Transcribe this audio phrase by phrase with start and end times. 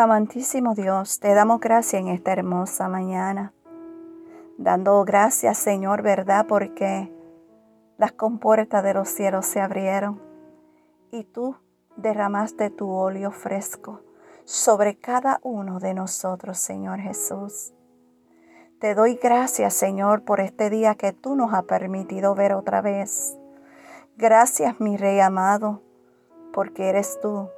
[0.00, 3.52] Amantísimo Dios, te damos gracias en esta hermosa mañana,
[4.56, 6.46] dando gracias Señor, ¿verdad?
[6.48, 7.12] Porque
[7.98, 10.18] las compuertas de los cielos se abrieron
[11.12, 11.54] y tú
[11.96, 14.00] derramaste tu óleo fresco
[14.44, 17.74] sobre cada uno de nosotros, Señor Jesús.
[18.80, 23.36] Te doy gracias, Señor, por este día que tú nos has permitido ver otra vez.
[24.16, 25.82] Gracias, mi Rey amado,
[26.54, 27.50] porque eres tú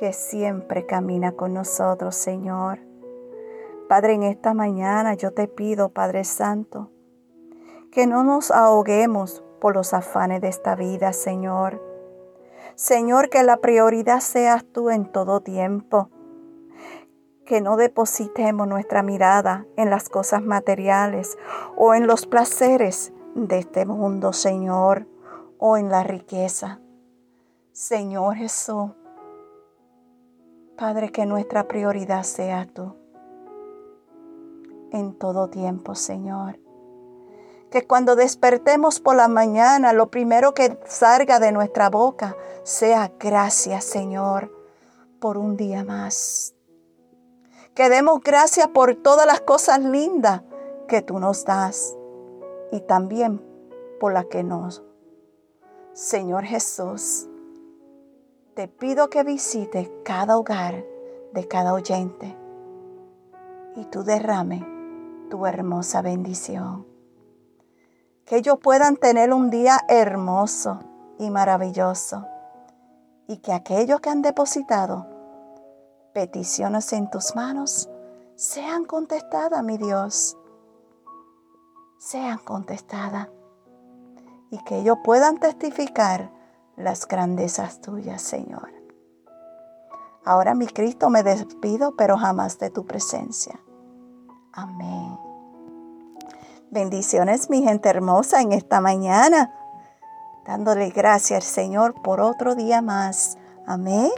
[0.00, 2.78] que siempre camina con nosotros, Señor.
[3.86, 6.90] Padre, en esta mañana yo te pido, Padre Santo,
[7.92, 11.82] que no nos ahoguemos por los afanes de esta vida, Señor.
[12.76, 16.08] Señor, que la prioridad seas tú en todo tiempo.
[17.44, 21.36] Que no depositemos nuestra mirada en las cosas materiales
[21.76, 25.06] o en los placeres de este mundo, Señor,
[25.58, 26.80] o en la riqueza.
[27.72, 28.92] Señor Jesús,
[30.80, 32.96] Padre, que nuestra prioridad sea tú
[34.92, 36.58] en todo tiempo, Señor.
[37.70, 43.84] Que cuando despertemos por la mañana, lo primero que salga de nuestra boca sea gracias,
[43.84, 44.50] Señor,
[45.20, 46.54] por un día más.
[47.74, 50.40] Que demos gracias por todas las cosas lindas
[50.88, 51.94] que tú nos das
[52.72, 53.44] y también
[54.00, 54.82] por las que nos.
[55.92, 57.28] Señor Jesús,
[58.54, 60.84] te pido que visites cada hogar
[61.32, 62.36] de cada oyente
[63.76, 64.66] y tú derrame
[65.30, 66.86] tu hermosa bendición.
[68.24, 70.80] Que ellos puedan tener un día hermoso
[71.18, 72.26] y maravilloso
[73.28, 75.06] y que aquellos que han depositado
[76.12, 77.88] peticiones en tus manos
[78.34, 80.36] sean contestadas, mi Dios.
[81.98, 83.28] Sean contestadas
[84.50, 86.39] y que ellos puedan testificar
[86.82, 88.70] las grandezas tuyas, Señor.
[90.24, 93.60] Ahora, mi Cristo, me despido, pero jamás de tu presencia.
[94.52, 95.18] Amén.
[96.70, 99.52] Bendiciones, mi gente hermosa, en esta mañana,
[100.46, 103.38] dándole gracias al Señor por otro día más.
[103.66, 104.10] Amén.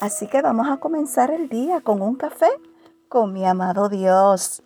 [0.00, 2.48] Así que vamos a comenzar el día con un café
[3.10, 4.62] con mi amado Dios.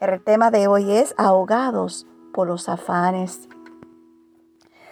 [0.00, 3.48] El tema de hoy es ahogados por los afanes.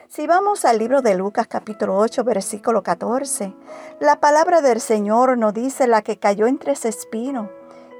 [0.09, 3.53] Si vamos al libro de Lucas capítulo 8 versículo 14,
[3.99, 7.51] la palabra del Señor nos dice la que cayó entre ese espino,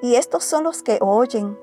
[0.03, 1.59] y estos son los que oyen,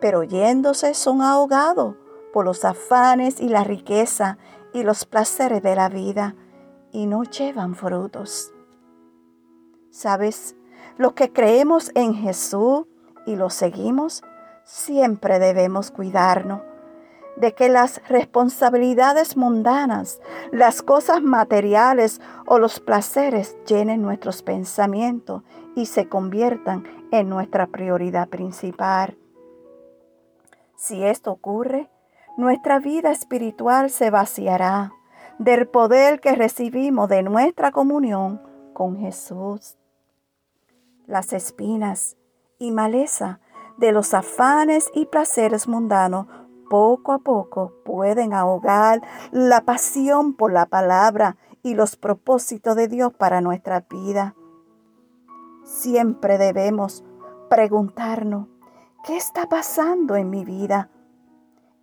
[0.00, 1.96] pero oyéndose son ahogados
[2.32, 4.38] por los afanes y la riqueza
[4.72, 6.36] y los placeres de la vida,
[6.90, 8.50] y no llevan frutos.
[9.90, 10.56] ¿Sabes?
[10.96, 12.86] Los que creemos en Jesús
[13.26, 14.22] y lo seguimos,
[14.64, 16.62] siempre debemos cuidarnos
[17.36, 20.20] de que las responsabilidades mundanas,
[20.52, 25.42] las cosas materiales o los placeres llenen nuestros pensamientos
[25.74, 29.16] y se conviertan en nuestra prioridad principal.
[30.76, 31.88] Si esto ocurre,
[32.36, 34.92] nuestra vida espiritual se vaciará
[35.38, 38.42] del poder que recibimos de nuestra comunión
[38.72, 39.76] con Jesús.
[41.06, 42.16] Las espinas
[42.58, 43.40] y maleza
[43.76, 46.26] de los afanes y placeres mundanos
[46.72, 53.12] poco a poco pueden ahogar la pasión por la palabra y los propósitos de Dios
[53.12, 54.34] para nuestra vida.
[55.64, 57.04] Siempre debemos
[57.50, 58.48] preguntarnos,
[59.04, 60.88] ¿qué está pasando en mi vida?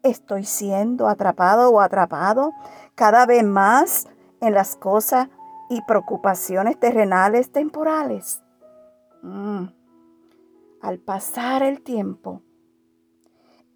[0.01, 2.51] ¿Estoy siendo atrapado o atrapado
[2.95, 4.07] cada vez más
[4.41, 5.29] en las cosas
[5.69, 8.41] y preocupaciones terrenales temporales?
[9.21, 9.65] Mm.
[10.81, 12.41] Al pasar el tiempo,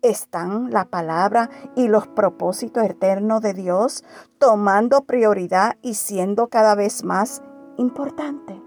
[0.03, 4.03] están la palabra y los propósitos eternos de Dios
[4.37, 7.41] tomando prioridad y siendo cada vez más
[7.77, 8.61] importante?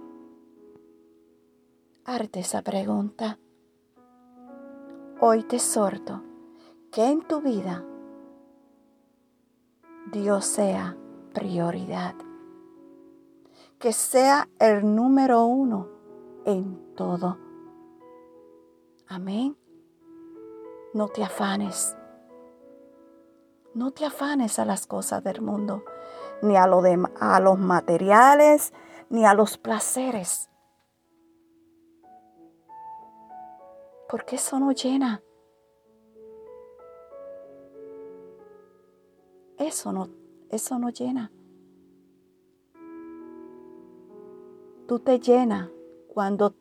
[2.05, 3.39] Arte esa pregunta.
[5.21, 6.23] Hoy te exhorto
[6.91, 7.85] que en tu vida
[10.13, 10.97] Dios sea
[11.35, 12.15] prioridad,
[13.79, 15.89] que sea el número uno
[16.45, 17.39] en todo.
[19.09, 19.57] Amén.
[20.97, 21.95] No te afanes.
[23.75, 25.85] No te afanes a las cosas del mundo,
[26.41, 28.73] ni a, lo de, a los materiales,
[29.11, 30.49] ni a los placeres.
[34.09, 35.23] Porque eso no llena.
[39.59, 40.09] Eso no,
[40.49, 41.31] eso no llena.
[44.89, 45.69] Tú te llenas
[46.09, 46.55] cuando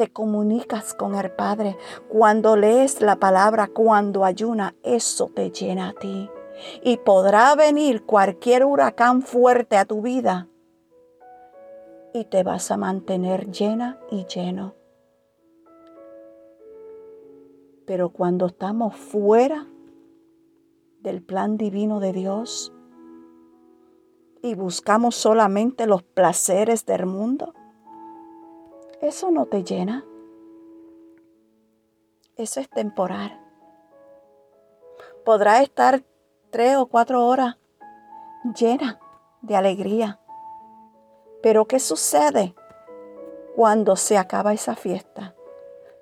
[0.00, 1.76] te comunicas con el Padre,
[2.08, 6.30] cuando lees la palabra, cuando ayuna, eso te llena a ti.
[6.82, 10.48] Y podrá venir cualquier huracán fuerte a tu vida
[12.14, 14.72] y te vas a mantener llena y lleno.
[17.84, 19.66] Pero cuando estamos fuera
[21.00, 22.72] del plan divino de Dios
[24.40, 27.52] y buscamos solamente los placeres del mundo,
[29.00, 30.04] eso no te llena.
[32.36, 33.38] Eso es temporal.
[35.24, 36.02] Podrá estar
[36.50, 37.56] tres o cuatro horas
[38.58, 38.98] llena
[39.42, 40.20] de alegría.
[41.42, 42.54] Pero ¿qué sucede
[43.56, 45.34] cuando se acaba esa fiesta?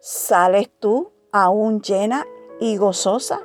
[0.00, 2.27] ¿Sales tú aún llena
[2.61, 3.41] y gozosa?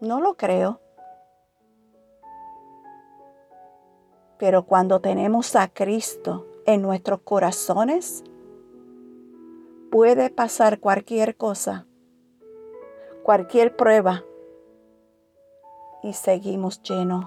[0.00, 0.80] No lo creo.
[4.38, 8.24] Pero cuando tenemos a Cristo en nuestros corazones,
[9.90, 11.86] puede pasar cualquier cosa,
[13.22, 14.24] cualquier prueba,
[16.02, 17.26] y seguimos llenos.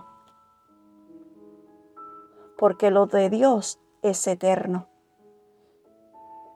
[2.58, 4.88] Porque lo de Dios es eterno,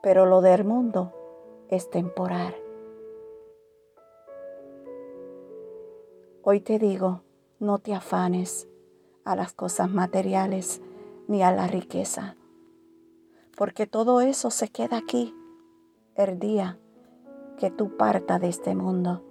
[0.02, 1.12] pero lo del mundo
[1.68, 2.54] es temporal.
[6.44, 7.22] Hoy te digo,
[7.58, 8.68] no te afanes
[9.24, 10.80] a las cosas materiales
[11.28, 12.36] ni a la riqueza,
[13.56, 15.34] porque todo eso se queda aquí
[16.14, 16.78] el día
[17.58, 19.24] que tú partas de este mundo.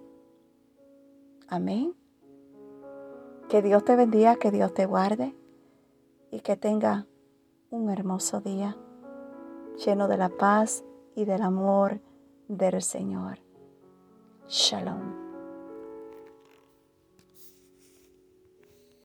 [1.48, 1.96] Amén.
[3.50, 5.36] Que Dios te bendiga, que Dios te guarde
[6.32, 7.08] y que tenga
[7.70, 8.78] un hermoso día
[9.86, 10.84] lleno de la paz
[11.16, 12.00] y del amor
[12.48, 13.40] del Señor.
[14.48, 15.21] Shalom.